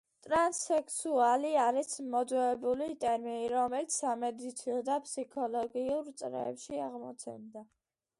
ტრანსსექსუალი 0.25 1.49
არის 1.63 1.97
მოძველებული 2.13 2.87
ტერმინი, 3.03 3.51
რომელიც 3.53 3.97
სამედიცინო 3.97 4.79
და 4.89 4.97
ფსიქოლოგიურ 5.05 6.09
წრეებში 6.23 6.81
აღმოცენდა. 6.87 7.63